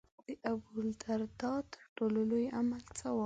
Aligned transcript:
د 0.27 0.29
ابوالدرداء 0.51 1.59
تر 1.73 1.83
ټولو 1.95 2.19
لوی 2.29 2.45
عمل 2.57 2.83
څه 2.97 3.07
و. 3.11 3.17